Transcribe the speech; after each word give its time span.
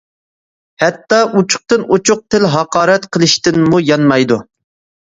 ھەتتا 0.83 1.19
ئوچۇقتىن 1.27 1.85
ئوچۇق 1.97 2.25
تىل-ھاقارەت 2.35 3.07
قىلىشتىنمۇ 3.13 3.85
يانمايدۇ. 3.93 4.43